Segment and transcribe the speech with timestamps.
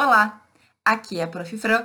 [0.00, 0.40] Olá,
[0.84, 1.58] aqui é a Prof.
[1.58, 1.84] Fran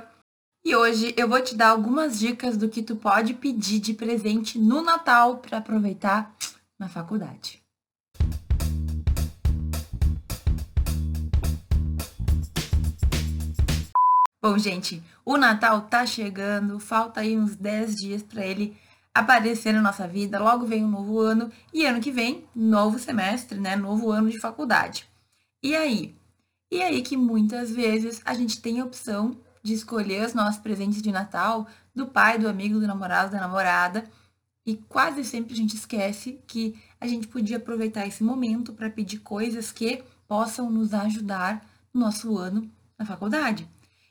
[0.64, 4.56] e hoje eu vou te dar algumas dicas do que tu pode pedir de presente
[4.56, 6.32] no Natal para aproveitar
[6.78, 7.60] na faculdade.
[14.40, 18.78] Bom, gente, o Natal tá chegando, falta aí uns 10 dias para ele
[19.12, 20.38] aparecer na nossa vida.
[20.38, 23.74] Logo vem um novo ano e ano que vem, novo semestre, né?
[23.74, 25.04] Novo ano de faculdade.
[25.60, 26.14] E aí,
[26.74, 31.00] e aí que muitas vezes a gente tem a opção de escolher os nossos presentes
[31.00, 34.10] de Natal do pai, do amigo, do namorado, da namorada.
[34.66, 39.20] E quase sempre a gente esquece que a gente podia aproveitar esse momento para pedir
[39.20, 42.68] coisas que possam nos ajudar no nosso ano
[42.98, 43.68] na faculdade.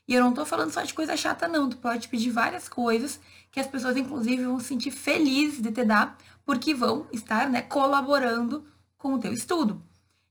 [0.08, 1.68] E eu não estou falando só de coisa chata, não.
[1.68, 3.20] Tu pode pedir várias coisas
[3.52, 7.60] que as pessoas, inclusive, vão se sentir felizes de te dar, porque vão estar né,
[7.60, 8.64] colaborando
[8.96, 9.82] com o teu estudo.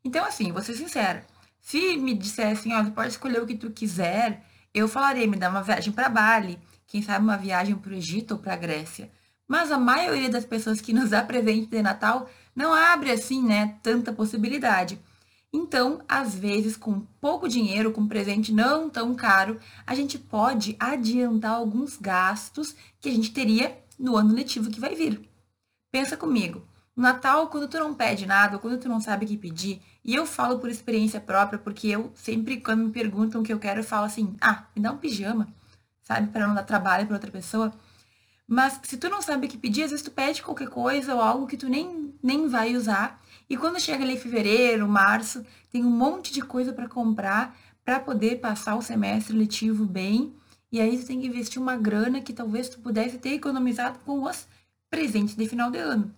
[0.04, 1.32] Então, assim, vou ser sincera.
[1.64, 5.64] Se me dissessem, olha, pode escolher o que tu quiser, eu falarei, me dá uma
[5.64, 9.10] viagem para Bali, quem sabe uma viagem para o Egito ou para a Grécia.
[9.48, 13.78] Mas a maioria das pessoas que nos dá presente de Natal não abre assim, né,
[13.82, 15.00] tanta possibilidade.
[15.54, 19.58] Então, às vezes, com pouco dinheiro, com um presente não tão caro,
[19.88, 24.96] a gente pode adiantar alguns gastos que a gente teria no ano letivo que vai
[24.96, 25.22] vir.
[25.92, 26.62] Pensa comigo,
[26.96, 30.26] Natal, quando tu não pede nada, quando tu não sabe o que pedir, e eu
[30.26, 33.84] falo por experiência própria, porque eu sempre, quando me perguntam o que eu quero, eu
[33.84, 35.48] falo assim, ah, me dá um pijama,
[36.04, 37.74] sabe, para não dar trabalho para outra pessoa.
[38.48, 41.22] Mas se tu não sabe o que pedir, às vezes tu pede qualquer coisa ou
[41.22, 43.20] algo que tu nem, nem vai usar.
[43.50, 48.40] E quando chega ali fevereiro, março, tem um monte de coisa para comprar para poder
[48.40, 50.34] passar o semestre letivo bem.
[50.72, 54.24] E aí tu tem que investir uma grana que talvez tu pudesse ter economizado com
[54.24, 54.48] os
[54.90, 56.14] presentes de final de ano.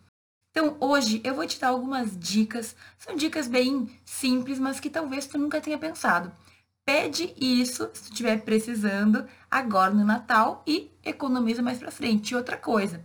[0.58, 2.78] Então, hoje eu vou te dar algumas dicas.
[2.98, 6.32] São dicas bem simples, mas que talvez tu nunca tenha pensado.
[6.86, 12.32] Pede isso, se tu estiver precisando, agora no Natal e economiza mais para frente.
[12.32, 13.04] E outra coisa,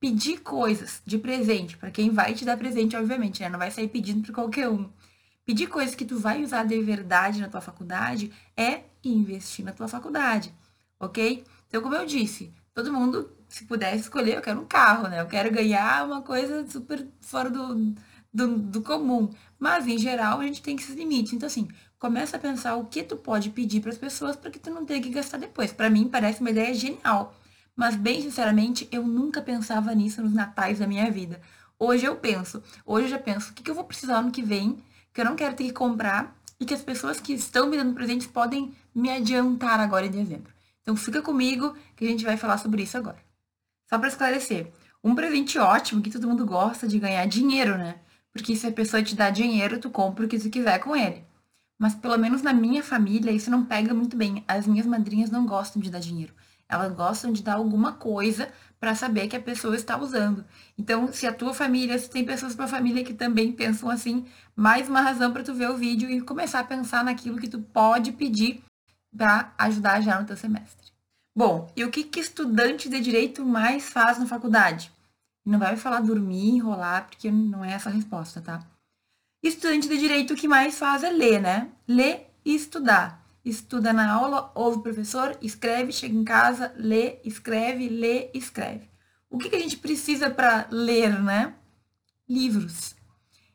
[0.00, 3.48] pedir coisas de presente, para quem vai te dar presente, obviamente, né?
[3.48, 4.90] Não vai sair pedindo para qualquer um.
[5.44, 9.86] Pedir coisas que tu vai usar de verdade na tua faculdade é investir na tua
[9.86, 10.52] faculdade,
[10.98, 11.44] ok?
[11.68, 15.20] Então, como eu disse, todo mundo se pudesse escolher, eu quero um carro, né?
[15.20, 17.92] Eu quero ganhar uma coisa super fora do,
[18.32, 19.30] do, do comum.
[19.58, 21.32] Mas, em geral, a gente tem esses limites.
[21.32, 21.66] Então, assim,
[21.98, 24.86] começa a pensar o que tu pode pedir para as pessoas para que tu não
[24.86, 25.72] tenha que gastar depois.
[25.72, 27.34] Para mim, parece uma ideia genial.
[27.74, 31.40] Mas, bem sinceramente, eu nunca pensava nisso nos natais da minha vida.
[31.76, 32.62] Hoje eu penso.
[32.86, 34.80] Hoje eu já penso, o que, que eu vou precisar ano que vem,
[35.12, 37.94] que eu não quero ter que comprar e que as pessoas que estão me dando
[37.94, 40.57] presentes podem me adiantar agora em dezembro.
[40.88, 43.18] Então, fica comigo que a gente vai falar sobre isso agora.
[43.90, 44.72] Só para esclarecer,
[45.04, 47.96] um presente ótimo que todo mundo gosta de ganhar dinheiro, né?
[48.32, 51.22] Porque se a pessoa te dá dinheiro, tu compra o que tu quiser com ele.
[51.78, 54.42] Mas pelo menos na minha família isso não pega muito bem.
[54.48, 56.32] As minhas madrinhas não gostam de dar dinheiro.
[56.66, 58.50] Elas gostam de dar alguma coisa
[58.80, 60.42] para saber que a pessoa está usando.
[60.78, 64.24] Então, se a tua família, se tem pessoas da família que também pensam assim,
[64.56, 67.58] mais uma razão para tu ver o vídeo e começar a pensar naquilo que tu
[67.58, 68.64] pode pedir
[69.18, 70.92] para ajudar já no teu semestre.
[71.34, 74.90] Bom, e o que, que estudante de direito mais faz na faculdade?
[75.44, 78.64] Não vai me falar dormir, enrolar, porque não é essa a resposta, tá?
[79.42, 81.70] Estudante de direito o que mais faz é ler, né?
[81.86, 83.24] Ler e estudar.
[83.44, 88.88] Estuda na aula, ouve o professor, escreve, chega em casa, lê, escreve, lê, escreve.
[89.30, 91.54] O que, que a gente precisa para ler, né?
[92.28, 92.94] Livros.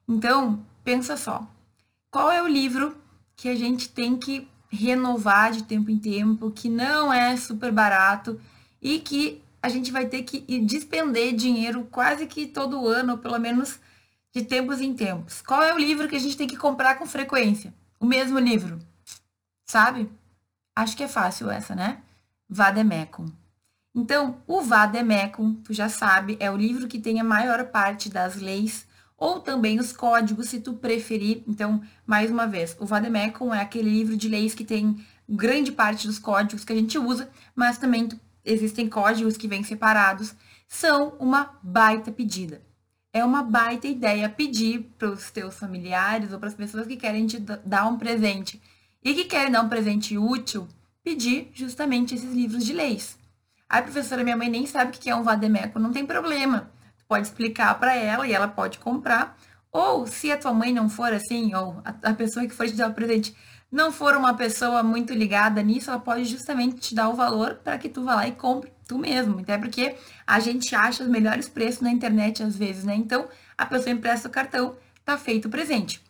[0.08, 1.48] Então, pensa só.
[2.10, 2.98] Qual é o livro
[3.36, 8.42] que a gente tem que renovar de tempo em tempo, que não é super barato
[8.82, 13.80] e que a gente vai ter que despender dinheiro quase que todo ano, pelo menos
[14.34, 15.42] de tempos em tempos.
[15.42, 17.74] Qual é o livro que a gente tem que comprar com frequência?
[18.00, 18.80] O mesmo livro.
[19.66, 20.10] Sabe?
[20.76, 22.02] Acho que é fácil essa, né?
[22.50, 23.28] Vademecum.
[23.96, 28.36] Então, o Vademecum, tu já sabe, é o livro que tem a maior parte das
[28.36, 31.44] leis ou também os códigos, se tu preferir.
[31.48, 36.08] Então, mais uma vez, o Vademecum é aquele livro de leis que tem grande parte
[36.08, 38.10] dos códigos que a gente usa, mas também
[38.44, 40.36] existem códigos que vêm separados.
[40.68, 42.62] São uma baita pedida.
[43.14, 47.28] É uma baita ideia pedir para os teus familiares ou para as pessoas que querem
[47.28, 48.62] te dar um presente
[49.04, 50.68] e que querem dar um presente útil,
[51.04, 53.18] pedir justamente esses livros de leis.
[53.70, 56.73] A professora, minha mãe nem sabe o que é um vademecum, não tem problema
[57.14, 59.38] pode explicar para ela e ela pode comprar.
[59.72, 62.90] Ou se a tua mãe não for assim, ou a, pessoa que for te dar
[62.90, 63.36] o presente
[63.72, 67.78] não for uma pessoa muito ligada nisso, ela pode justamente te dar o valor para
[67.78, 69.40] que tu vá lá e compre tu mesmo.
[69.40, 69.96] Até porque
[70.26, 72.96] a gente acha os melhores preços na internet às vezes, né?
[72.96, 74.76] Então, a pessoa empresta o cartão,
[75.06, 76.02] tá feito o presente.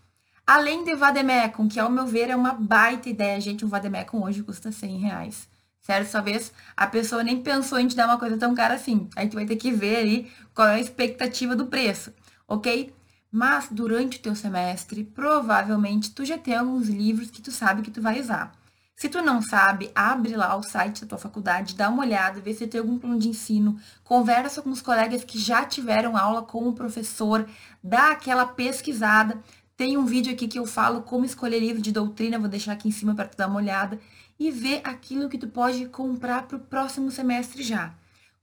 [0.47, 4.44] Além de Vademecum, que ao meu ver é uma baita ideia, gente, um Vademecum hoje
[4.44, 5.52] custa 100 reais.
[5.83, 6.12] Certo?
[6.12, 9.09] Talvez a pessoa nem pensou em te dar uma coisa tão cara assim.
[9.15, 12.13] Aí tu vai ter que ver aí qual é a expectativa do preço,
[12.47, 12.94] ok?
[13.30, 17.91] Mas durante o teu semestre, provavelmente tu já tem alguns livros que tu sabe que
[17.91, 18.53] tu vai usar.
[18.95, 22.53] Se tu não sabe, abre lá o site da tua faculdade, dá uma olhada, vê
[22.53, 26.68] se tem algum plano de ensino, conversa com os colegas que já tiveram aula com
[26.68, 27.45] o professor,
[27.83, 29.38] dá aquela pesquisada.
[29.75, 32.88] Tem um vídeo aqui que eu falo como escolher livro de doutrina, vou deixar aqui
[32.88, 34.00] em cima para tu dar uma olhada
[34.39, 37.94] e ver aquilo que tu pode comprar para o próximo semestre já.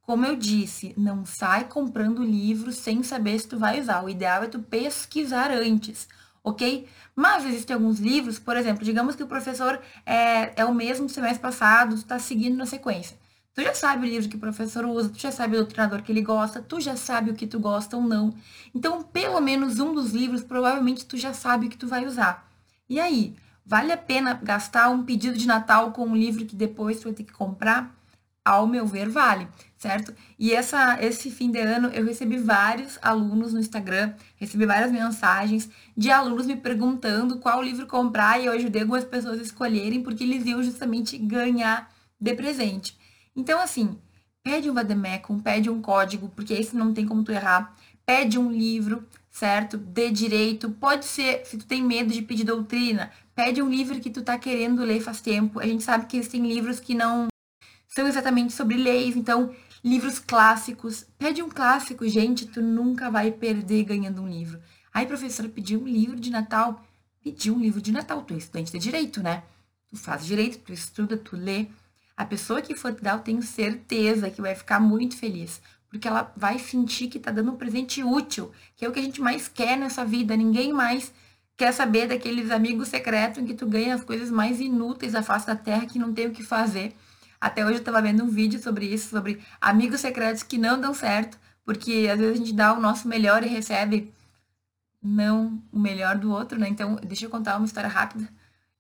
[0.02, 4.02] Como eu disse, não sai comprando livro sem saber se tu vai usar.
[4.02, 6.08] O ideal é tu pesquisar antes
[6.42, 6.88] ok?
[7.14, 11.12] Mas existem alguns livros, por exemplo, digamos que o professor é, é o mesmo do
[11.12, 13.18] semestre passado, está seguindo na sequência.
[13.54, 16.12] Tu já sabe o livro que o professor usa, tu já sabe o treinador que
[16.12, 18.32] ele gosta, tu já sabe o que tu gosta ou não.
[18.74, 22.48] Então, pelo menos um dos livros, provavelmente tu já sabe o que tu vai usar.
[22.88, 26.98] E aí, vale a pena gastar um pedido de Natal com um livro que depois
[26.98, 27.94] tu vai ter que comprar?
[28.44, 29.46] Ao meu ver, vale
[29.80, 30.14] certo?
[30.38, 35.70] E essa, esse fim de ano eu recebi vários alunos no Instagram, recebi várias mensagens
[35.96, 40.22] de alunos me perguntando qual livro comprar e eu ajudei algumas pessoas a escolherem porque
[40.22, 41.90] eles iam justamente ganhar
[42.20, 42.94] de presente.
[43.34, 43.98] Então, assim,
[44.42, 47.74] pede um Vademecum, pede um código, porque esse não tem como tu errar,
[48.04, 49.78] pede um livro, certo?
[49.78, 53.10] De direito, pode ser, se tu tem medo de pedir doutrina,
[53.40, 55.60] pede um livro que tu tá querendo ler faz tempo.
[55.60, 57.28] A gente sabe que existem livros que não
[57.88, 61.06] são exatamente sobre leis, então livros clássicos.
[61.18, 64.60] Pede um clássico, gente, tu nunca vai perder ganhando um livro.
[64.92, 66.84] Aí, professora, pediu um livro de Natal.
[67.24, 68.20] Pediu um livro de Natal.
[68.20, 69.42] Tu é estudante de direito, né?
[69.88, 71.68] Tu faz direito, tu estuda, tu lê.
[72.14, 75.62] A pessoa que for te dar, eu tenho certeza que vai ficar muito feliz.
[75.88, 79.02] Porque ela vai sentir que tá dando um presente útil, que é o que a
[79.02, 80.36] gente mais quer nessa vida.
[80.36, 81.10] Ninguém mais
[81.60, 85.46] quer saber daqueles amigos secretos em que tu ganha as coisas mais inúteis da face
[85.46, 86.96] da terra que não tem o que fazer.
[87.38, 90.94] Até hoje eu estava vendo um vídeo sobre isso, sobre amigos secretos que não dão
[90.94, 94.10] certo, porque às vezes a gente dá o nosso melhor e recebe
[95.02, 96.66] não o melhor do outro, né?
[96.66, 98.26] Então, deixa eu contar uma história rápida.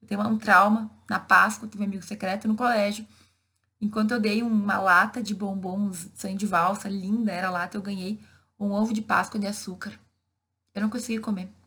[0.00, 3.06] Eu tenho um trauma na Páscoa, tive um amigo secreto no colégio.
[3.78, 7.82] Enquanto eu dei uma lata de bombons, sangue de valsa, linda era a lata, eu
[7.82, 8.18] ganhei
[8.58, 9.92] um ovo de Páscoa de açúcar.
[10.74, 11.59] Eu não consegui comer.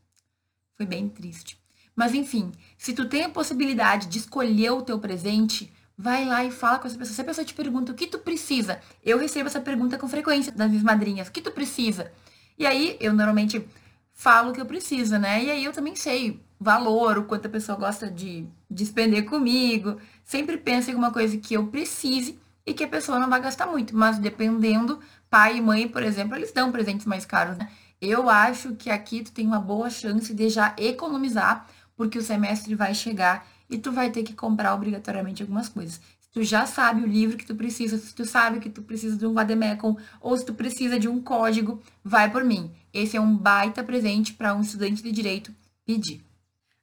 [0.84, 1.58] Foi bem triste.
[1.96, 6.52] Mas enfim, se tu tem a possibilidade de escolher o teu presente, vai lá e
[6.52, 7.16] fala com essa pessoa.
[7.16, 10.52] Se a pessoa te pergunta o que tu precisa, eu recebo essa pergunta com frequência
[10.52, 12.12] das minhas madrinhas, o que tu precisa?
[12.58, 13.66] E aí eu normalmente
[14.12, 15.42] falo o que eu preciso, né?
[15.42, 19.98] E aí eu também sei valor, o quanto a pessoa gosta de despender comigo.
[20.26, 23.68] Sempre penso em alguma coisa que eu precise e que a pessoa não vai gastar
[23.68, 23.96] muito.
[23.96, 25.00] Mas dependendo,
[25.30, 27.70] pai e mãe, por exemplo, eles dão presentes mais caros, né?
[28.06, 31.66] Eu acho que aqui tu tem uma boa chance de já economizar,
[31.96, 36.02] porque o semestre vai chegar e tu vai ter que comprar obrigatoriamente algumas coisas.
[36.20, 39.16] Se tu já sabe o livro que tu precisa, se tu sabe que tu precisa
[39.16, 42.70] de um vademecum ou se tu precisa de um código, vai por mim.
[42.94, 45.56] Esse é um baita presente para um estudante de direito
[45.86, 46.22] pedir.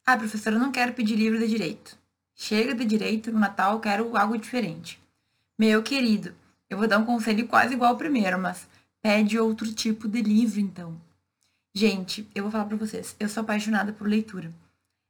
[0.07, 1.99] Ah, professora, eu não quero pedir livro de direito.
[2.35, 4.99] Chega de direito no Natal, eu quero algo diferente.
[5.59, 6.35] Meu querido,
[6.71, 8.67] eu vou dar um conselho quase igual ao primeiro, mas
[9.03, 11.10] pede outro tipo de livro então.
[11.73, 14.53] Gente, eu vou falar para vocês, eu sou apaixonada por leitura.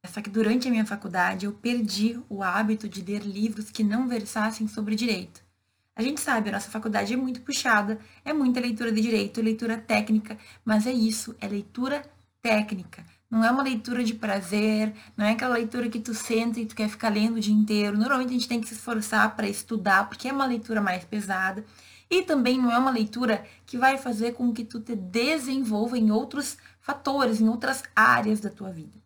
[0.07, 4.07] Só que durante a minha faculdade eu perdi o hábito de ler livros que não
[4.07, 5.43] versassem sobre direito.
[5.97, 9.79] A gente sabe, a nossa faculdade é muito puxada, é muita leitura de direito, leitura
[9.79, 12.03] técnica, mas é isso, é leitura
[12.43, 13.05] técnica.
[13.31, 16.75] Não é uma leitura de prazer, não é aquela leitura que tu senta e tu
[16.75, 17.97] quer ficar lendo o dia inteiro.
[17.97, 21.65] Normalmente a gente tem que se esforçar para estudar, porque é uma leitura mais pesada.
[22.11, 26.11] E também não é uma leitura que vai fazer com que tu te desenvolva em
[26.11, 28.99] outros fatores, em outras áreas da tua vida.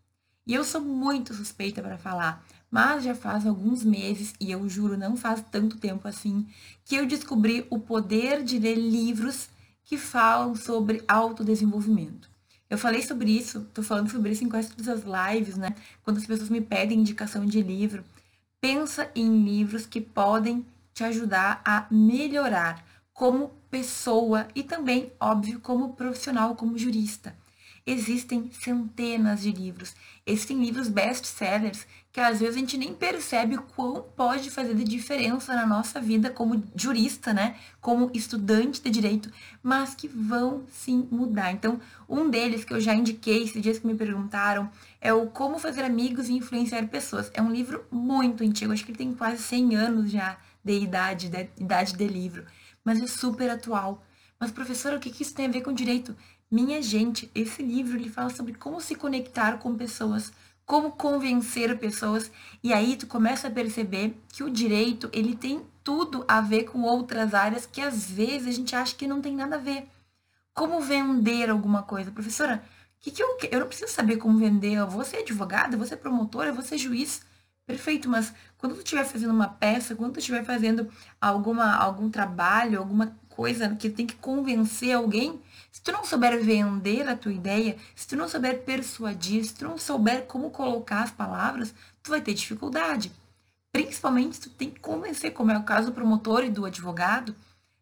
[0.47, 4.97] E eu sou muito suspeita para falar, mas já faz alguns meses, e eu juro,
[4.97, 6.47] não faz tanto tempo assim,
[6.85, 9.49] que eu descobri o poder de ler livros
[9.85, 12.29] que falam sobre autodesenvolvimento.
[12.69, 15.75] Eu falei sobre isso, tô falando sobre isso em quase todas as lives, né?
[16.03, 18.03] Quando as pessoas me pedem indicação de livro,
[18.61, 22.85] pensa em livros que podem te ajudar a melhorar
[23.15, 27.35] como pessoa e também, óbvio, como profissional, como jurista
[27.87, 29.95] existem centenas de livros.
[30.27, 34.85] Existem livros best-sellers que às vezes a gente nem percebe o quão pode fazer de
[34.85, 37.57] diferença na nossa vida como jurista, né?
[37.81, 39.31] Como estudante de direito,
[39.63, 41.53] mas que vão sim mudar.
[41.53, 45.59] Então, um deles que eu já indiquei esses dias que me perguntaram é o Como
[45.59, 47.31] Fazer Amigos e Influenciar Pessoas.
[47.35, 51.29] É um livro muito antigo, acho que ele tem quase 100 anos já de idade,
[51.29, 52.47] de idade de livro,
[52.85, 54.03] mas é super atual.
[54.39, 56.17] Mas, professora, o que isso tem a ver com direito?
[56.51, 60.33] Minha gente, esse livro ele fala sobre como se conectar com pessoas,
[60.65, 62.31] como convencer pessoas,
[62.63, 66.83] e aí tu começa a perceber que o direito, ele tem tudo a ver com
[66.83, 69.87] outras áreas que às vezes a gente acha que não tem nada a ver.
[70.55, 72.11] Como vender alguma coisa?
[72.11, 72.65] Professora,
[73.05, 74.75] que, que eu, eu não preciso saber como vender.
[74.75, 77.21] Eu vou ser advogada, vou ser promotora, vou ser juiz.
[77.67, 80.87] Perfeito, mas quando tu estiver fazendo uma peça, quando tu estiver fazendo
[81.19, 85.41] alguma, algum trabalho, alguma coisa que tem que convencer alguém,
[85.73, 89.65] se tu não souber vender a tua ideia, se tu não souber persuadir, se tu
[89.65, 93.11] não souber como colocar as palavras, tu vai ter dificuldade.
[93.73, 97.35] Principalmente se tu tem que convencer, como é o caso do promotor e do advogado,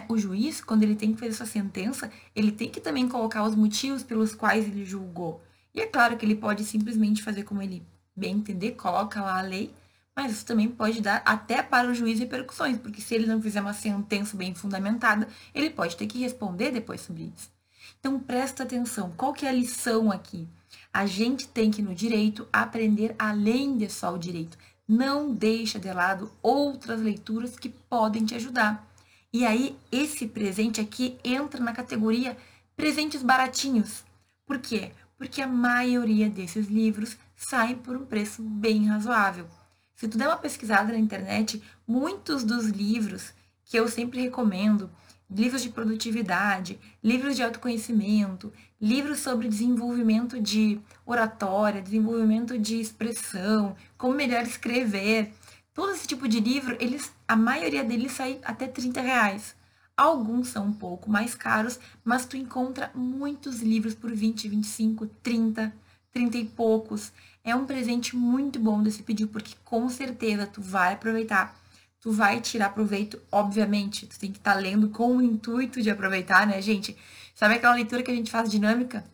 [0.09, 3.55] o juiz, quando ele tem que fazer sua sentença, ele tem que também colocar os
[3.57, 5.43] motivos pelos quais ele julgou.
[5.75, 9.42] E é claro que ele pode simplesmente fazer como ele bem entender, coloca lá a
[9.42, 9.75] lei,
[10.14, 13.61] mas isso também pode dar até para o juiz repercussões, porque se ele não fizer
[13.61, 17.50] uma sentença bem fundamentada, ele pode ter que responder depois sobre isso.
[17.99, 20.49] Então presta atenção, qual que é a lição aqui?
[20.92, 24.59] A gente tem que no direito aprender além de só o direito.
[24.87, 28.87] Não deixa de lado outras leituras que podem te ajudar.
[29.33, 32.37] E aí, esse presente aqui entra na categoria
[32.76, 34.04] presentes baratinhos.
[34.45, 34.92] Por quê?
[35.16, 39.46] Porque a maioria desses livros saem por um preço bem razoável.
[39.94, 43.32] Se tu der uma pesquisada na internet, muitos dos livros
[43.64, 44.90] que eu sempre recomendo,
[45.30, 54.14] livros de produtividade, livros de autoconhecimento, livros sobre desenvolvimento de oratória, desenvolvimento de expressão, como
[54.14, 55.32] melhor escrever,
[55.75, 59.56] Todo esse tipo de livro, eles, a maioria deles sai até 30 reais.
[59.96, 65.72] Alguns são um pouco mais caros, mas tu encontra muitos livros por 20, 25, 30,
[66.12, 67.11] 30 e poucos.
[67.44, 71.61] É um presente muito bom de se pedir, porque com certeza tu vai aproveitar.
[72.00, 74.06] Tu vai tirar proveito, obviamente.
[74.06, 76.96] Tu tem que estar tá lendo com o intuito de aproveitar, né, gente?
[77.34, 79.04] Sabe aquela leitura que a gente faz dinâmica?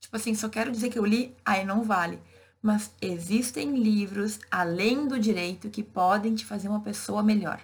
[0.00, 2.20] Tipo assim, só quero dizer que eu li, aí não vale.
[2.62, 7.60] Mas existem livros além do direito que podem te fazer uma pessoa melhor.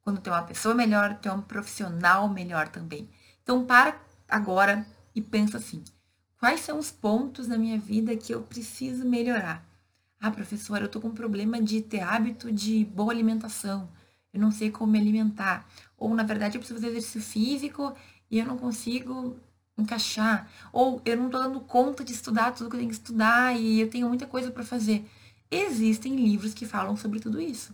[0.00, 3.08] Quando tem uma pessoa melhor, tem um profissional melhor também.
[3.42, 5.82] Então para agora e pensa assim:
[6.38, 9.66] quais são os pontos na minha vida que eu preciso melhorar?
[10.20, 13.88] Ah, professora, eu tô com um problema de ter hábito de boa alimentação.
[14.32, 15.66] Eu não sei como me alimentar.
[15.96, 17.94] Ou, na verdade, eu preciso fazer exercício físico
[18.30, 19.36] e eu não consigo
[19.76, 20.50] encaixar.
[20.72, 23.80] Ou eu não estou dando conta de estudar tudo que eu tenho que estudar e
[23.80, 25.08] eu tenho muita coisa para fazer.
[25.50, 27.72] Existem livros que falam sobre tudo isso.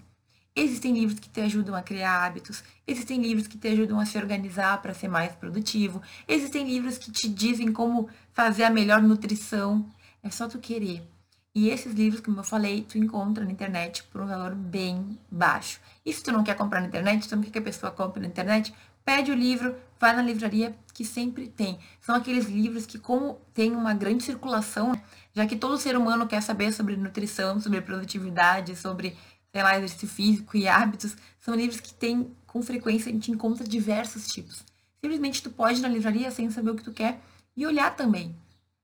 [0.56, 4.16] Existem livros que te ajudam a criar hábitos, existem livros que te ajudam a se
[4.16, 9.88] organizar para ser mais produtivo, existem livros que te dizem como fazer a melhor nutrição.
[10.22, 11.08] É só tu querer.
[11.54, 15.80] E esses livros, como eu falei, tu encontra na internet por um valor bem baixo.
[16.04, 18.20] E se tu não quer comprar na internet, tu não quer que a pessoa compre
[18.20, 18.74] na internet,
[19.04, 21.78] pede o livro, vai na livraria que sempre tem.
[22.00, 25.00] São aqueles livros que, como tem uma grande circulação,
[25.32, 29.16] já que todo ser humano quer saber sobre nutrição, sobre produtividade, sobre,
[29.52, 33.64] sei lá, exercício físico e hábitos, são livros que tem, com frequência, a gente encontra
[33.64, 34.64] diversos tipos.
[35.00, 37.20] Simplesmente tu pode ir na livraria sem saber o que tu quer
[37.56, 38.34] e olhar também.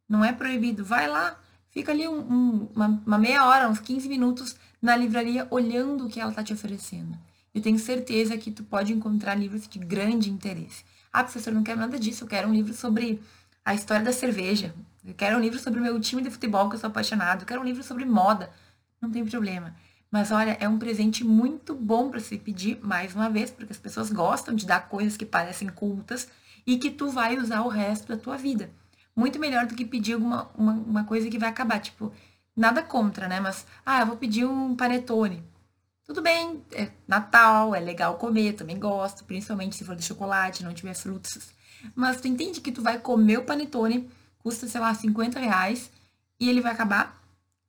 [0.08, 0.84] Não é proibido.
[0.84, 1.38] Vai lá,
[1.70, 6.08] fica ali um, um, uma, uma meia hora, uns 15 minutos na livraria olhando o
[6.08, 7.16] que ela está te oferecendo.
[7.54, 10.84] Eu tenho certeza que tu pode encontrar livros de grande interesse.
[11.12, 12.24] Ah, professor, não quero nada disso.
[12.24, 13.20] Eu quero um livro sobre
[13.64, 14.74] a história da cerveja.
[15.04, 17.42] Eu quero um livro sobre o meu time de futebol, que eu sou apaixonado.
[17.42, 18.50] Eu quero um livro sobre moda.
[19.00, 19.74] Não tem problema.
[20.10, 23.78] Mas olha, é um presente muito bom para se pedir mais uma vez, porque as
[23.78, 26.28] pessoas gostam de dar coisas que parecem cultas
[26.66, 28.70] e que tu vai usar o resto da tua vida.
[29.14, 31.80] Muito melhor do que pedir alguma uma, uma coisa que vai acabar.
[31.80, 32.12] Tipo,
[32.56, 33.40] nada contra, né?
[33.40, 35.42] Mas, ah, eu vou pedir um panetone.
[36.04, 40.74] Tudo bem, é Natal, é legal comer, também gosto, principalmente se for de chocolate, não
[40.74, 41.52] tiver frutos.
[41.94, 45.90] Mas tu entende que tu vai comer o panetone, custa, sei lá, 50 reais,
[46.38, 47.22] e ele vai acabar,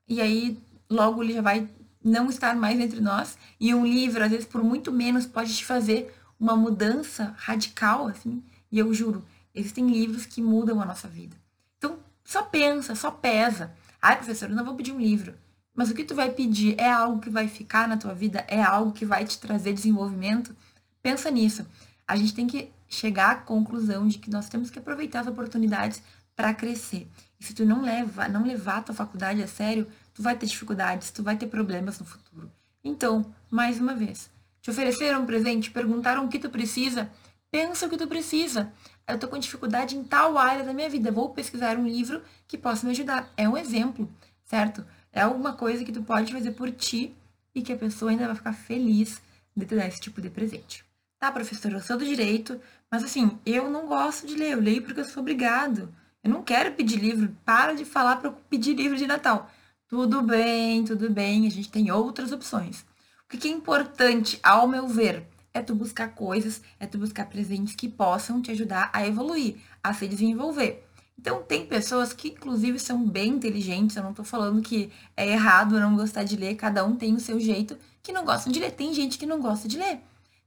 [0.07, 1.69] e aí logo ele já vai
[2.03, 5.63] não estar mais entre nós, e um livro, às vezes, por muito menos, pode te
[5.63, 11.35] fazer uma mudança radical, assim, e eu juro, existem livros que mudam a nossa vida.
[11.77, 13.73] Então, só pensa, só pesa.
[14.01, 15.33] Ai, professor, eu não vou pedir um livro.
[15.73, 18.45] Mas o que tu vai pedir é algo que vai ficar na tua vida?
[18.47, 20.55] É algo que vai te trazer desenvolvimento?
[21.01, 21.65] Pensa nisso.
[22.07, 26.01] A gente tem que chegar à conclusão de que nós temos que aproveitar as oportunidades
[26.35, 27.07] para crescer.
[27.39, 30.45] E se tu não leva, não levar a tua faculdade a sério, tu vai ter
[30.45, 32.51] dificuldades, tu vai ter problemas no futuro.
[32.83, 34.29] Então, mais uma vez,
[34.61, 37.09] te ofereceram um presente, perguntaram o que tu precisa,
[37.51, 38.71] pensa o que tu precisa.
[39.07, 42.57] Eu tô com dificuldade em tal área da minha vida, vou pesquisar um livro que
[42.57, 43.29] possa me ajudar.
[43.35, 44.09] É um exemplo,
[44.45, 44.85] certo?
[45.11, 47.13] É alguma coisa que tu pode fazer por ti
[47.53, 49.21] e que a pessoa ainda vai ficar feliz
[49.55, 50.85] de te dar esse tipo de presente.
[51.19, 54.81] Tá, professora, eu sou do direito, mas assim, eu não gosto de ler, eu leio
[54.81, 55.93] porque eu sou obrigado.
[56.23, 57.35] Eu não quero pedir livro.
[57.43, 59.49] Para de falar para eu pedir livro de Natal.
[59.87, 61.45] Tudo bem, tudo bem.
[61.45, 62.85] A gente tem outras opções.
[63.25, 67.75] O que é importante, ao meu ver, é tu buscar coisas, é tu buscar presentes
[67.75, 70.85] que possam te ajudar a evoluir, a se desenvolver.
[71.17, 73.95] Então, tem pessoas que, inclusive, são bem inteligentes.
[73.95, 77.19] Eu não tô falando que é errado não gostar de ler, cada um tem o
[77.19, 78.71] seu jeito, que não gostam de ler.
[78.71, 79.99] Tem gente que não gosta de ler.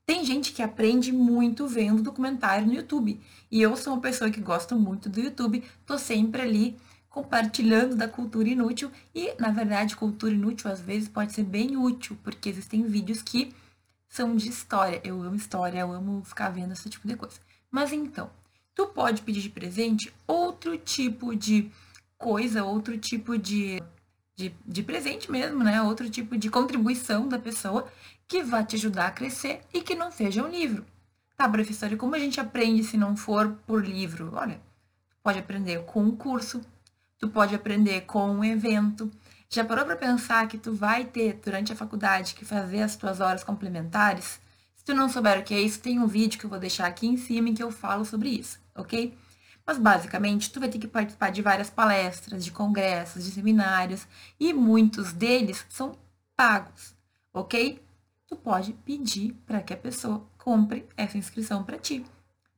[0.04, 3.20] Tem gente que aprende muito vendo documentário no YouTube.
[3.50, 6.76] E eu sou uma pessoa que gosta muito do YouTube, tô sempre ali
[7.08, 8.90] compartilhando da cultura inútil.
[9.14, 13.54] E, na verdade, cultura inútil às vezes pode ser bem útil, porque existem vídeos que
[14.14, 15.00] são de história.
[15.02, 17.36] Eu amo história, eu amo ficar vendo esse tipo de coisa.
[17.68, 18.30] Mas então,
[18.72, 21.68] tu pode pedir de presente outro tipo de
[22.16, 23.82] coisa, outro tipo de,
[24.36, 25.82] de, de presente mesmo, né?
[25.82, 27.90] Outro tipo de contribuição da pessoa
[28.28, 30.86] que vai te ajudar a crescer e que não seja um livro.
[31.36, 34.30] Tá, professora, e como a gente aprende se não for por livro?
[34.34, 34.60] Olha,
[35.24, 36.60] pode aprender com um curso,
[37.18, 39.10] tu pode aprender com um evento.
[39.54, 43.20] Já parou para pensar que tu vai ter durante a faculdade que fazer as tuas
[43.20, 44.40] horas complementares?
[44.74, 46.88] Se tu não souber o que é isso, tem um vídeo que eu vou deixar
[46.88, 49.16] aqui em cima em que eu falo sobre isso, ok?
[49.64, 54.08] Mas basicamente, tu vai ter que participar de várias palestras, de congressos, de seminários,
[54.40, 55.96] e muitos deles são
[56.34, 56.92] pagos,
[57.32, 57.80] ok?
[58.26, 62.04] tu pode pedir para que a pessoa compre essa inscrição para ti.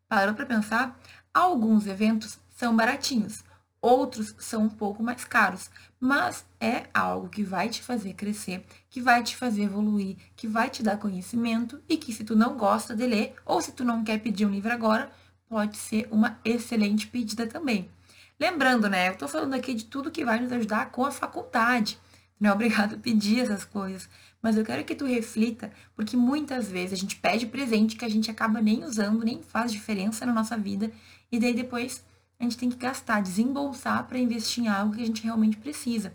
[0.08, 0.98] Parou para pensar?
[1.34, 3.44] Alguns eventos são baratinhos,
[3.80, 9.00] outros são um pouco mais caros, mas é algo que vai te fazer crescer, que
[9.00, 12.94] vai te fazer evoluir, que vai te dar conhecimento e que se tu não gosta
[12.94, 15.10] de ler ou se tu não quer pedir um livro agora,
[15.48, 17.90] pode ser uma excelente pedida também.
[18.38, 21.98] Lembrando, né, eu estou falando aqui de tudo que vai nos ajudar com a faculdade.
[22.38, 24.08] Não é obrigado a pedir essas coisas
[24.46, 28.08] mas eu quero que tu reflita, porque muitas vezes a gente pede presente que a
[28.08, 30.92] gente acaba nem usando, nem faz diferença na nossa vida,
[31.32, 32.04] e daí depois
[32.38, 36.12] a gente tem que gastar, desembolsar para investir em algo que a gente realmente precisa.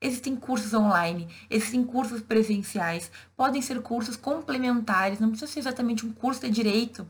[0.00, 6.12] Existem cursos online, existem cursos presenciais, podem ser cursos complementares, não precisa ser exatamente um
[6.12, 7.06] curso de direito.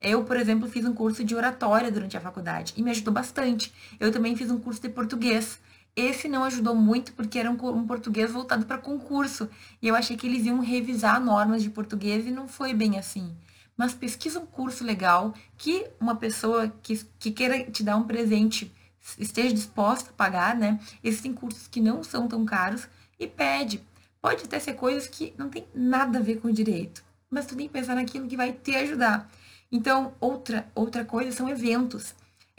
[0.00, 3.72] Eu, por exemplo, fiz um curso de oratória durante a faculdade e me ajudou bastante.
[3.98, 5.58] Eu também fiz um curso de português
[5.96, 9.48] esse não ajudou muito porque era um, português voltado para concurso.
[9.80, 13.34] E eu achei que eles iam revisar normas de português e não foi bem assim.
[13.76, 18.72] Mas pesquisa um curso legal que uma pessoa que, que queira te dar um presente
[19.18, 20.80] esteja disposta a pagar, né?
[21.04, 23.82] Existem cursos que não são tão caros e pede.
[24.20, 27.54] Pode até ser coisas que não tem nada a ver com o direito, mas tu
[27.54, 29.30] tem que pensar naquilo que vai te ajudar.
[29.70, 32.14] Então, outra, outra coisa são eventos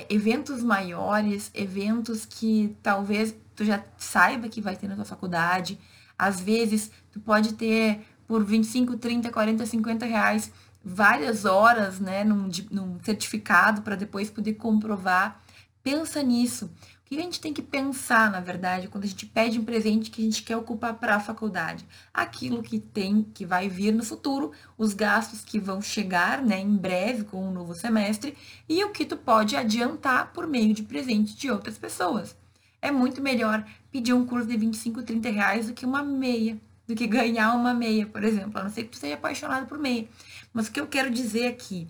[0.10, 5.80] eventos maiores, eventos que talvez tu já saiba que vai ter na tua faculdade.
[6.18, 10.52] Às vezes, tu pode ter por 25, 30, 40, 50 reais
[10.84, 15.42] várias horas, né, num, num certificado para depois poder comprovar.
[15.84, 16.72] Pensa nisso.
[17.06, 20.12] O que a gente tem que pensar, na verdade, quando a gente pede um presente
[20.12, 21.86] que a gente quer ocupar para a faculdade?
[22.14, 26.76] Aquilo que tem, que vai vir no futuro, os gastos que vão chegar, né, em
[26.76, 28.36] breve com o um novo semestre
[28.68, 32.36] e o que tu pode adiantar por meio de presente de outras pessoas.
[32.82, 36.96] É muito melhor pedir um curso de 25, 30 reais do que uma meia, do
[36.96, 38.60] que ganhar uma meia, por exemplo.
[38.60, 40.08] A não ser que tu seja apaixonado por meia.
[40.54, 41.88] Mas o que eu quero dizer aqui,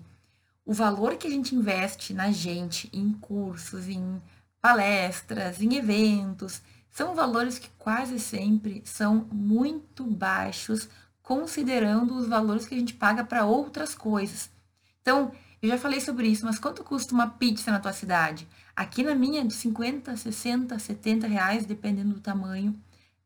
[0.64, 4.20] o valor que a gente investe na gente, em cursos, em
[4.60, 10.88] palestras, em eventos, são valores que quase sempre são muito baixos,
[11.22, 14.50] considerando os valores que a gente paga para outras coisas.
[15.00, 18.48] Então, eu já falei sobre isso, mas quanto custa uma pizza na tua cidade?
[18.74, 22.78] Aqui na minha, de 50, 60, 70 reais, dependendo do tamanho.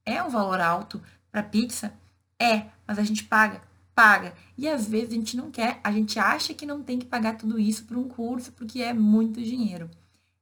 [0.04, 1.92] É um valor alto para pizza?
[2.38, 3.60] É, mas a gente paga?
[3.94, 4.34] Paga.
[4.56, 7.36] E às vezes a gente não quer, a gente acha que não tem que pagar
[7.36, 9.90] tudo isso por um curso, porque é muito dinheiro.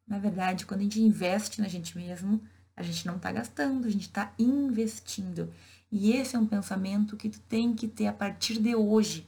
[0.06, 2.40] Na verdade, quando a gente investe na gente mesmo,
[2.76, 5.52] a gente não está gastando, a gente está investindo.
[5.90, 9.26] E esse é um pensamento que tu tem que ter a partir de hoje,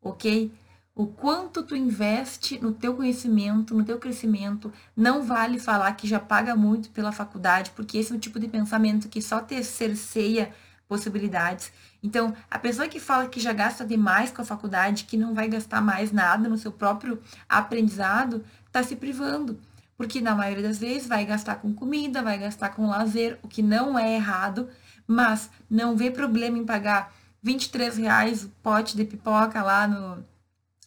[0.00, 0.52] ok?
[0.94, 6.20] O quanto tu investe no teu conhecimento, no teu crescimento, não vale falar que já
[6.20, 10.54] paga muito pela faculdade, porque esse é um tipo de pensamento que só te cerceia
[10.86, 11.72] possibilidades.
[12.04, 15.48] Então, a pessoa que fala que já gasta demais com a faculdade, que não vai
[15.48, 19.58] gastar mais nada no seu próprio aprendizado, está se privando
[19.96, 23.62] porque na maioria das vezes vai gastar com comida, vai gastar com lazer, o que
[23.62, 24.68] não é errado,
[25.06, 30.24] mas não vê problema em pagar 23 reais o pote de pipoca lá no,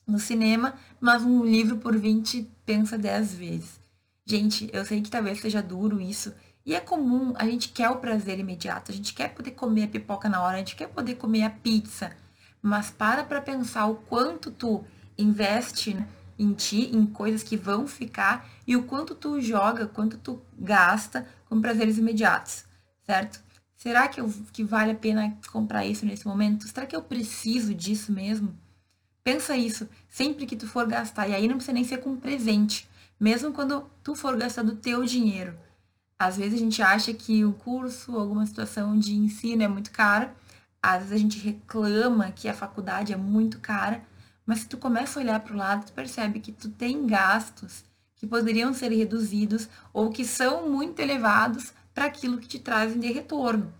[0.05, 3.79] no cinema, mas um livro por 20 pensa 10 vezes.
[4.25, 6.33] Gente, eu sei que talvez seja duro isso,
[6.67, 9.87] e é comum, a gente quer o prazer imediato, a gente quer poder comer a
[9.87, 12.11] pipoca na hora, a gente quer poder comer a pizza,
[12.61, 14.83] mas para para pensar o quanto tu
[15.17, 15.97] investe
[16.37, 21.25] em ti, em coisas que vão ficar e o quanto tu joga, quanto tu gasta
[21.45, 22.65] com prazeres imediatos,
[23.05, 23.39] certo?
[23.77, 26.67] Será que, eu, que vale a pena comprar isso nesse momento?
[26.67, 28.53] Será que eu preciso disso mesmo?
[29.23, 31.29] Pensa isso sempre que tu for gastar.
[31.29, 32.89] E aí não precisa nem ser com presente.
[33.19, 35.55] Mesmo quando tu for gastar do teu dinheiro.
[36.19, 40.35] Às vezes a gente acha que o curso, alguma situação de ensino é muito cara.
[40.81, 44.01] Às vezes a gente reclama que a faculdade é muito cara.
[44.45, 47.83] Mas se tu começa a olhar para o lado, tu percebe que tu tem gastos
[48.15, 53.11] que poderiam ser reduzidos ou que são muito elevados para aquilo que te trazem de
[53.11, 53.73] retorno,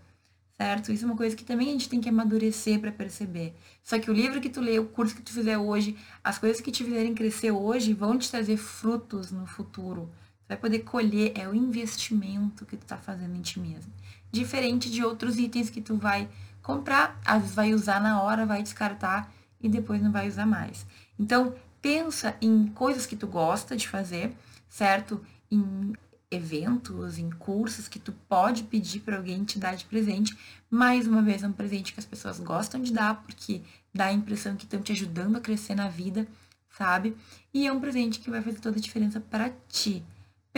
[0.56, 0.92] certo?
[0.92, 3.54] Isso é uma coisa que também a gente tem que amadurecer para perceber.
[3.82, 6.60] Só que o livro que tu lê, o curso que tu fizer hoje, as coisas
[6.60, 10.10] que te fizerem crescer hoje vão te trazer frutos no futuro.
[10.48, 13.92] Tu vai poder colher, é o investimento que tu está fazendo em ti mesmo.
[14.32, 16.26] Diferente de outros itens que tu vai
[16.62, 19.30] comprar, às vezes vai usar na hora, vai descartar
[19.60, 20.86] e depois não vai usar mais.
[21.18, 24.34] Então, pensa em coisas que tu gosta de fazer,
[24.70, 25.20] certo?
[25.50, 25.92] Em
[26.30, 30.34] eventos, em cursos que tu pode pedir para alguém te dar de presente.
[30.70, 33.60] Mais uma vez, é um presente que as pessoas gostam de dar, porque
[33.94, 36.26] dá a impressão que estão te ajudando a crescer na vida,
[36.70, 37.14] sabe?
[37.52, 40.02] E é um presente que vai fazer toda a diferença para ti.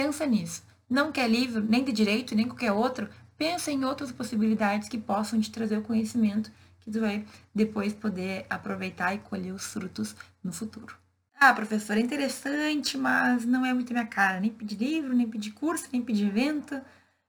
[0.00, 0.62] Pensa nisso.
[0.88, 5.38] Não quer livro, nem de direito, nem qualquer outro, pensa em outras possibilidades que possam
[5.38, 10.54] te trazer o conhecimento que tu vai depois poder aproveitar e colher os frutos no
[10.54, 10.96] futuro.
[11.38, 14.40] Ah, professor, é interessante, mas não é muito minha cara.
[14.40, 16.80] Nem pedir livro, nem pedir curso, nem pedir evento.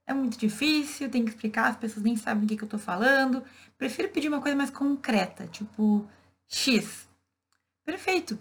[0.08, 2.78] É muito difícil, tem que explicar, as pessoas nem sabem o que, que eu tô
[2.78, 3.44] falando.
[3.78, 6.08] Prefiro pedir uma coisa mais concreta, tipo
[6.48, 7.06] X.
[7.84, 8.40] Perfeito.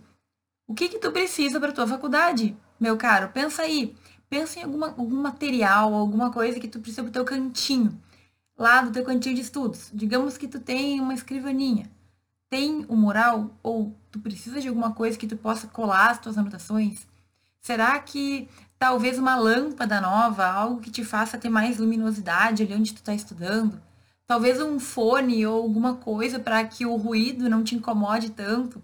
[0.68, 2.56] O que que tu precisa para tua faculdade?
[2.78, 3.96] Meu caro, pensa aí.
[4.30, 8.00] Pensa em alguma, algum material, alguma coisa que tu precisa pro teu cantinho
[8.56, 9.90] lá do teu cantinho de estudos.
[9.92, 11.90] Digamos que tu tem uma escrivaninha.
[12.48, 16.18] Tem o um mural ou tu precisa de alguma coisa que tu possa colar as
[16.18, 17.06] tuas anotações?
[17.60, 22.92] Será que talvez uma lâmpada nova, algo que te faça ter mais luminosidade ali onde
[22.92, 23.80] tu está estudando?
[24.26, 28.82] Talvez um fone ou alguma coisa para que o ruído não te incomode tanto?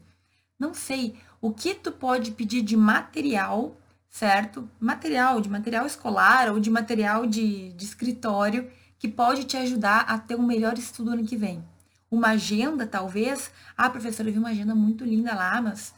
[0.59, 1.15] Não sei.
[1.41, 3.77] O que tu pode pedir de material,
[4.11, 4.69] certo?
[4.81, 10.19] Material, de material escolar ou de material de, de escritório que pode te ajudar a
[10.19, 11.63] ter um melhor estudo ano que vem.
[12.11, 13.51] Uma agenda, talvez.
[13.77, 15.95] Ah, professora, eu vi uma agenda muito linda lá, mas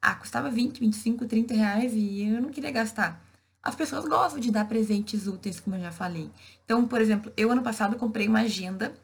[0.00, 3.22] ah, custava 20, 25, 30 reais e eu não queria gastar.
[3.62, 6.30] As pessoas gostam de dar presentes úteis, como eu já falei.
[6.64, 8.94] Então, por exemplo, eu ano passado comprei uma agenda.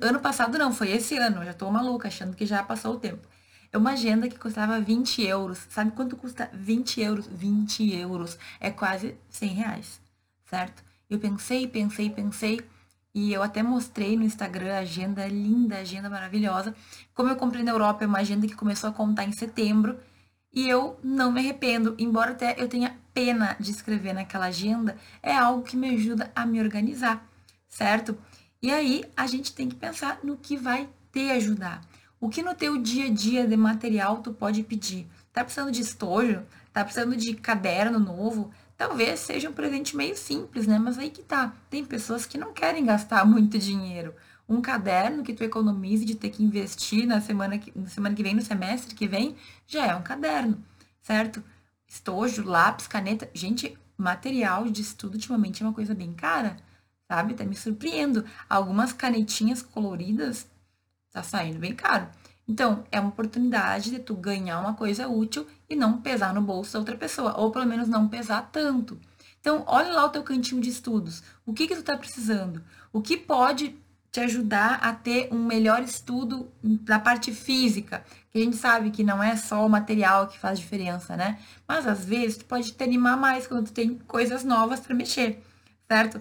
[0.00, 1.38] Ano passado não, foi esse ano.
[1.38, 3.26] Eu já tô maluca, achando que já passou o tempo.
[3.72, 5.66] É uma agenda que custava 20 euros.
[5.68, 7.26] Sabe quanto custa 20 euros?
[7.26, 8.38] 20 euros.
[8.60, 10.00] É quase 100 reais,
[10.44, 10.82] certo?
[11.08, 12.60] Eu pensei, pensei, pensei.
[13.14, 16.74] E eu até mostrei no Instagram a agenda linda, agenda maravilhosa.
[17.14, 19.98] Como eu comprei na Europa, é uma agenda que começou a contar em setembro.
[20.52, 25.34] E eu não me arrependo, embora até eu tenha pena de escrever naquela agenda, é
[25.34, 27.26] algo que me ajuda a me organizar,
[27.68, 28.16] certo?
[28.60, 31.82] E aí a gente tem que pensar no que vai te ajudar.
[32.26, 35.06] O que no teu dia a dia de material tu pode pedir?
[35.32, 36.42] Tá precisando de estojo?
[36.72, 38.50] Tá precisando de caderno novo?
[38.76, 40.76] Talvez seja um presente meio simples, né?
[40.76, 41.54] Mas aí que tá.
[41.70, 44.12] Tem pessoas que não querem gastar muito dinheiro.
[44.48, 48.24] Um caderno que tu economize de ter que investir na semana que, na semana que
[48.24, 50.60] vem, no semestre que vem, já é um caderno,
[51.00, 51.40] certo?
[51.86, 53.30] Estojo, lápis, caneta.
[53.32, 56.56] Gente, material de estudo ultimamente é uma coisa bem cara,
[57.06, 57.34] sabe?
[57.34, 58.24] Tá me surpreendendo.
[58.48, 60.48] Algumas canetinhas coloridas
[61.16, 62.08] tá saindo bem caro.
[62.48, 66.74] Então, é uma oportunidade de tu ganhar uma coisa útil e não pesar no bolso
[66.74, 68.98] da outra pessoa, ou pelo menos não pesar tanto.
[69.40, 71.22] Então, olha lá o teu cantinho de estudos.
[71.44, 72.62] O que que tu está precisando?
[72.92, 73.76] O que pode
[74.12, 78.04] te ajudar a ter um melhor estudo na parte física?
[78.30, 81.38] Que a gente sabe que não é só o material que faz diferença, né?
[81.66, 85.42] Mas às vezes tu pode te animar mais quando tu tem coisas novas para mexer,
[85.88, 86.20] certo?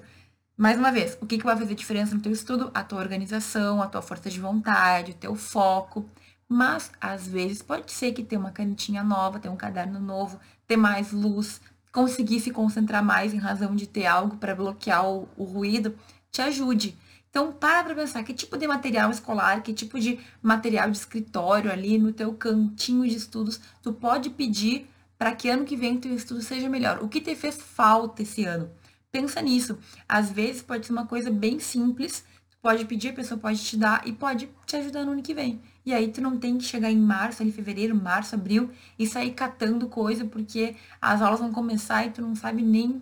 [0.58, 2.72] Mais uma vez, o que, que vai fazer diferença no teu estudo?
[2.74, 6.10] A tua organização, a tua força de vontade, o teu foco.
[6.48, 10.78] Mas, às vezes, pode ser que ter uma canetinha nova, ter um caderno novo, ter
[10.78, 11.60] mais luz,
[11.92, 15.94] conseguir se concentrar mais em razão de ter algo para bloquear o, o, ruído,
[16.32, 16.98] te ajude.
[17.30, 21.70] Então, para para pensar que tipo de material escolar, que tipo de material de escritório
[21.70, 26.16] ali no teu cantinho de estudos tu pode pedir para que ano que vem teu
[26.16, 27.04] estudo seja melhor.
[27.04, 28.70] O que te fez falta esse ano?
[29.16, 29.80] Pensa nisso.
[30.10, 33.78] Às vezes pode ser uma coisa bem simples, tu pode pedir, a pessoa pode te
[33.78, 35.62] dar e pode te ajudar no ano que vem.
[35.86, 39.32] E aí tu não tem que chegar em março, ali fevereiro, março, abril e sair
[39.32, 43.02] catando coisa porque as aulas vão começar e tu não sabe nem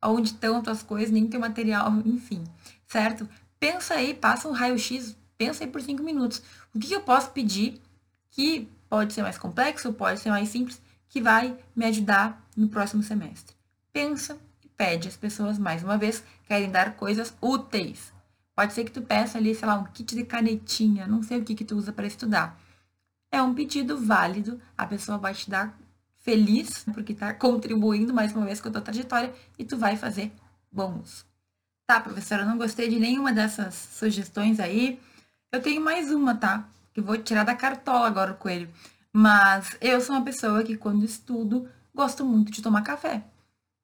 [0.00, 2.44] onde estão as tuas coisas, nem teu material, enfim,
[2.86, 3.28] certo?
[3.58, 6.40] Pensa aí, passa um raio-x, pensa aí por cinco minutos.
[6.72, 7.82] O que, eu posso pedir
[8.30, 13.02] que pode ser mais complexo, pode ser mais simples, que vai me ajudar no próximo
[13.02, 13.56] semestre.
[13.92, 14.38] Pensa
[14.80, 15.08] pede.
[15.08, 18.14] As pessoas, mais uma vez, querem dar coisas úteis.
[18.56, 21.44] Pode ser que tu peça ali, sei lá, um kit de canetinha, não sei o
[21.44, 22.58] que, que tu usa para estudar.
[23.30, 25.78] É um pedido válido, a pessoa vai te dar
[26.16, 30.32] feliz, porque está contribuindo mais uma vez com a tua trajetória e tu vai fazer
[30.72, 31.26] bom uso.
[31.86, 34.98] Tá, professora, não gostei de nenhuma dessas sugestões aí.
[35.52, 36.66] Eu tenho mais uma, tá?
[36.94, 38.70] Que vou tirar da cartola agora o coelho.
[39.12, 43.22] Mas eu sou uma pessoa que, quando estudo, gosto muito de tomar café.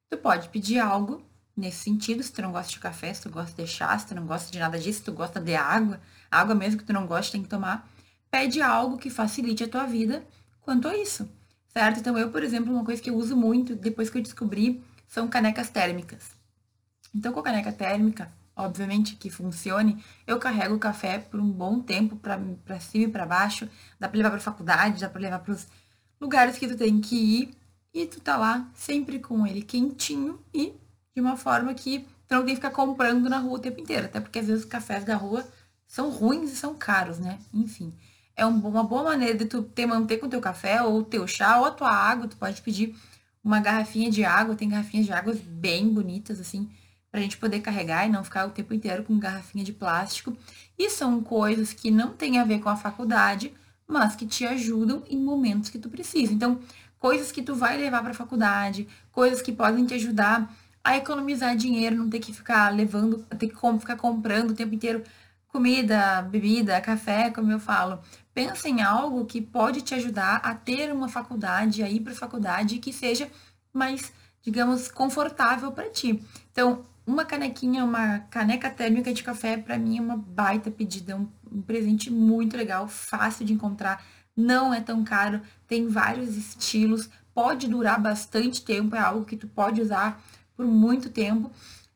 [0.09, 1.21] Tu pode pedir algo
[1.55, 4.15] nesse sentido, se tu não gosta de café, se tu gosta de chá, se tu
[4.15, 5.99] não gosta de nada disso, se tu gosta de água,
[6.31, 7.89] água mesmo que tu não gosta, tem que tomar.
[8.29, 10.23] Pede algo que facilite a tua vida
[10.61, 11.29] quanto a isso,
[11.69, 11.99] certo?
[11.99, 15.27] Então, eu, por exemplo, uma coisa que eu uso muito, depois que eu descobri, são
[15.27, 16.31] canecas térmicas.
[17.13, 21.81] Então, com a caneca térmica, obviamente que funcione, eu carrego o café por um bom
[21.81, 23.67] tempo para cima e para baixo.
[23.99, 25.67] Dá para levar para faculdade, dá para levar para os
[26.19, 27.57] lugares que tu tem que ir
[27.97, 30.73] e tu tá lá sempre com ele quentinho e
[31.15, 34.05] de uma forma que tu não tem que ficar comprando na rua o tempo inteiro,
[34.05, 35.47] até porque às vezes os cafés da rua
[35.87, 37.39] são ruins e são caros, né?
[37.51, 37.91] Enfim,
[38.35, 41.25] é uma boa maneira de tu ter manter com o teu café ou o teu
[41.27, 42.95] chá ou a tua água, tu pode pedir
[43.43, 46.69] uma garrafinha de água, tem garrafinhas de água bem bonitas assim,
[47.09, 50.37] para a gente poder carregar e não ficar o tempo inteiro com garrafinha de plástico.
[50.77, 53.51] E são coisas que não têm a ver com a faculdade,
[53.87, 56.33] mas que te ajudam em momentos que tu precisa.
[56.33, 56.59] Então,
[56.99, 61.55] coisas que tu vai levar para a faculdade, coisas que podem te ajudar a economizar
[61.55, 65.03] dinheiro, não ter que ficar levando, ter que ficar comprando o tempo inteiro
[65.47, 67.99] comida, bebida, café, como eu falo.
[68.33, 72.15] Pensa em algo que pode te ajudar a ter uma faculdade, a ir para a
[72.15, 73.29] faculdade que seja
[73.73, 76.23] mais, digamos, confortável para ti.
[76.51, 81.61] Então, uma canequinha, uma caneca térmica de café, para mim é uma baita pedida, um
[81.61, 84.03] presente muito legal, fácil de encontrar,
[84.37, 89.47] não é tão caro, tem vários estilos, pode durar bastante tempo, é algo que tu
[89.47, 90.23] pode usar
[90.55, 91.51] por muito tempo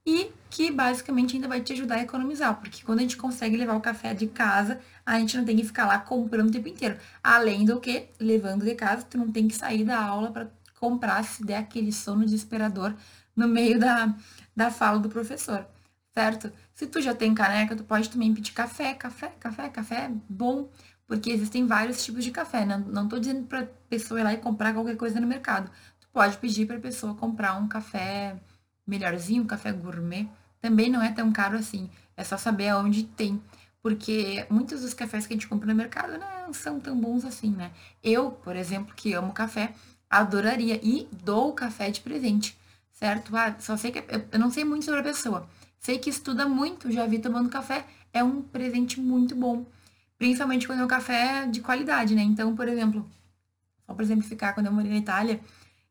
[0.05, 3.75] e que basicamente ainda vai te ajudar a economizar, porque quando a gente consegue levar
[3.75, 6.97] o café de casa, a gente não tem que ficar lá comprando o tempo inteiro.
[7.23, 11.23] Além do que, levando de casa, tu não tem que sair da aula para comprar
[11.23, 12.93] se der aquele sono desesperador
[13.35, 14.13] no meio da,
[14.55, 15.65] da fala do professor,
[16.13, 16.51] certo?
[16.73, 20.69] Se tu já tem caneca, tu pode também pedir café, café, café, café bom,
[21.11, 22.65] porque existem vários tipos de café.
[22.65, 25.69] Não, não tô dizendo pra pessoa ir lá e comprar qualquer coisa no mercado.
[25.99, 28.37] Tu pode pedir pra pessoa comprar um café
[28.87, 30.29] melhorzinho, um café gourmet.
[30.61, 31.89] Também não é tão caro assim.
[32.15, 33.43] É só saber aonde tem.
[33.81, 37.51] Porque muitos dos cafés que a gente compra no mercado não são tão bons assim,
[37.51, 37.71] né?
[38.01, 39.73] Eu, por exemplo, que amo café,
[40.09, 42.57] adoraria e dou café de presente
[42.93, 43.35] certo?
[43.35, 45.49] Ah, só sei que eu não sei muito sobre a pessoa.
[45.79, 49.65] Sei que estuda muito, já vi tomando café, é um presente muito bom.
[50.21, 52.21] Principalmente quando é um café de qualidade, né?
[52.21, 53.09] Então, por exemplo,
[53.87, 55.39] só para exemplificar, quando eu morei na Itália,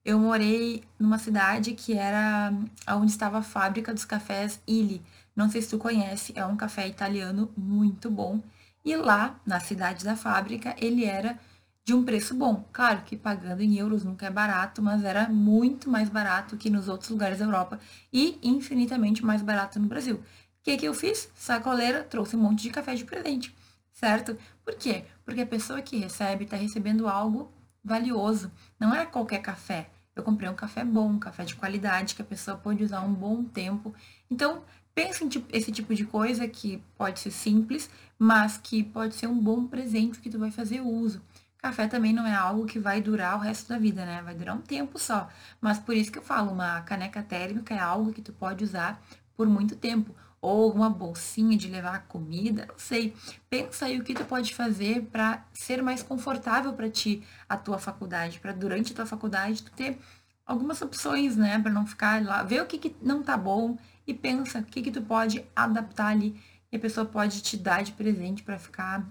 [0.05, 2.53] eu morei numa cidade que era
[2.91, 5.03] onde estava a fábrica dos cafés Illy.
[5.35, 8.41] Não sei se tu conhece, é um café italiano muito bom.
[8.85, 11.37] E lá, na cidade da fábrica, ele era
[11.85, 12.65] de um preço bom.
[12.73, 16.87] Claro que pagando em euros nunca é barato, mas era muito mais barato que nos
[16.87, 17.81] outros lugares da Europa
[18.13, 20.19] e infinitamente mais barato no Brasil.
[20.19, 20.23] O
[20.63, 21.29] que, que eu fiz?
[21.35, 23.53] Sacoleira, trouxe um monte de café de presente,
[24.01, 24.37] certo?
[24.65, 25.05] Por quê?
[25.25, 27.53] Porque a pessoa que recebe está recebendo algo
[27.85, 28.51] valioso.
[28.79, 29.91] Não é qualquer café.
[30.17, 33.13] Eu comprei um café bom, um café de qualidade, que a pessoa pode usar um
[33.13, 33.95] bom tempo.
[34.31, 34.63] Então,
[34.95, 39.39] pense em esse tipo de coisa que pode ser simples, mas que pode ser um
[39.39, 41.21] bom presente que tu vai fazer uso.
[41.59, 44.23] Café também não é algo que vai durar o resto da vida, né?
[44.23, 45.29] Vai durar um tempo só.
[45.61, 48.99] Mas por isso que eu falo, uma caneca térmica é algo que tu pode usar
[49.37, 50.15] por muito tempo.
[50.43, 53.15] Ou uma bolsinha de levar comida, não sei.
[53.49, 57.79] Pensa aí o que tu pode fazer para ser mais confortável para ti a tua
[57.79, 59.99] faculdade, para durante a tua faculdade tu ter
[60.47, 64.13] algumas opções, né, para não ficar lá, ver o que, que não tá bom e
[64.13, 66.41] pensa o que que tu pode adaptar ali
[66.73, 69.07] e a pessoa pode te dar de presente para ficar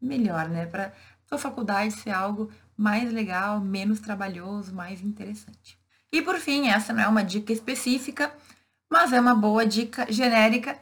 [0.00, 0.92] melhor, né, para
[1.28, 5.78] sua faculdade ser algo mais legal, menos trabalhoso, mais interessante.
[6.10, 8.34] E por fim, essa não é uma dica específica,
[8.92, 10.76] mas é uma boa dica genérica.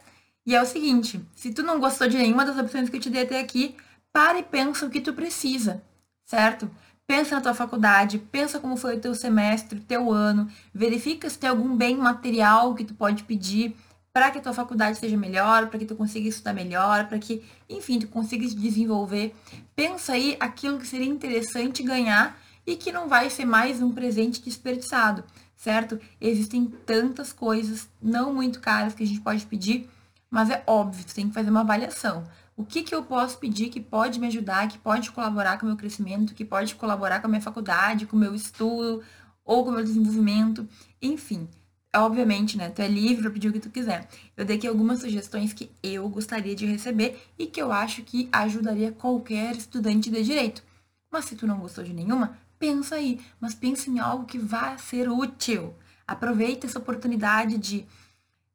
[0.45, 3.09] E é o seguinte: se tu não gostou de nenhuma das opções que eu te
[3.09, 3.75] dei até aqui,
[4.11, 5.81] pare e pensa o que tu precisa,
[6.25, 6.69] certo?
[7.07, 11.49] Pensa na tua faculdade, pensa como foi o teu semestre, teu ano, verifica se tem
[11.49, 13.75] algum bem material que tu pode pedir
[14.13, 17.43] para que a tua faculdade seja melhor, para que tu consiga estudar melhor, para que,
[17.69, 19.33] enfim, tu consiga se desenvolver.
[19.73, 24.41] Pensa aí aquilo que seria interessante ganhar e que não vai ser mais um presente
[24.41, 25.23] desperdiçado,
[25.61, 25.99] certo?
[26.19, 29.87] Existem tantas coisas não muito caras que a gente pode pedir,
[30.27, 32.27] mas é óbvio, tu tem que fazer uma avaliação.
[32.57, 35.69] O que, que eu posso pedir que pode me ajudar, que pode colaborar com o
[35.69, 39.03] meu crescimento, que pode colaborar com a minha faculdade, com o meu estudo
[39.45, 40.67] ou com o meu desenvolvimento,
[40.99, 41.47] enfim.
[41.95, 42.69] Obviamente, né?
[42.69, 44.09] Tu é livre para pedir o que tu quiser.
[44.35, 48.27] Eu dei aqui algumas sugestões que eu gostaria de receber e que eu acho que
[48.31, 50.63] ajudaria qualquer estudante de direito.
[51.11, 54.77] Mas se tu não gostou de nenhuma, pensa aí, mas pensa em algo que vai
[54.77, 55.73] ser útil.
[56.07, 57.87] Aproveita essa oportunidade de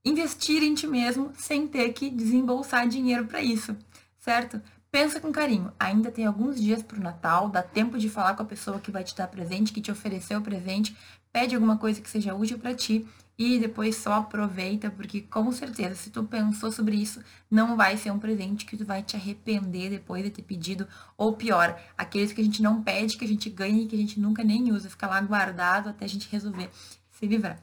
[0.04, 3.76] investir em ti mesmo sem ter que desembolsar dinheiro para isso,
[4.20, 4.62] certo?
[4.92, 5.72] Pensa com carinho.
[5.76, 8.92] Ainda tem alguns dias para o Natal, dá tempo de falar com a pessoa que
[8.92, 10.96] vai te dar presente, que te ofereceu o presente,
[11.32, 13.04] pede alguma coisa que seja útil para ti
[13.38, 17.20] e depois só aproveita, porque com certeza, se tu pensou sobre isso,
[17.50, 21.34] não vai ser um presente que tu vai te arrepender depois de ter pedido, ou
[21.34, 24.18] pior, aqueles que a gente não pede, que a gente ganha e que a gente
[24.18, 26.70] nunca nem usa, fica lá guardado até a gente resolver
[27.18, 27.58] se livrar,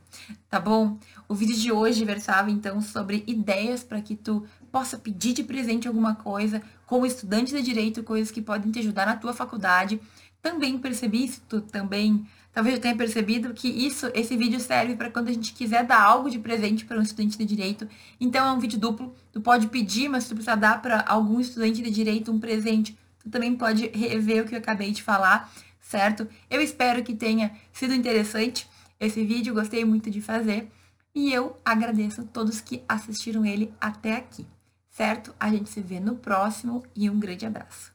[0.49, 0.97] tá bom?
[1.27, 5.88] O vídeo de hoje versava então sobre ideias para que tu possa pedir de presente
[5.88, 10.01] alguma coisa, como estudante de direito, coisas que podem te ajudar na tua faculdade.
[10.41, 15.09] Também percebi, se tu também talvez eu tenha percebido que isso, esse vídeo serve para
[15.09, 17.87] quando a gente quiser dar algo de presente para um estudante de direito.
[18.19, 19.13] Então é um vídeo duplo.
[19.31, 22.97] Tu pode pedir, mas se tu precisar dar para algum estudante de direito um presente,
[23.19, 26.27] tu também pode rever o que eu acabei de falar, certo?
[26.49, 28.67] Eu espero que tenha sido interessante
[28.99, 30.69] esse vídeo, gostei muito de fazer.
[31.15, 34.47] E eu agradeço a todos que assistiram ele até aqui,
[34.89, 35.33] certo?
[35.39, 37.92] A gente se vê no próximo e um grande abraço.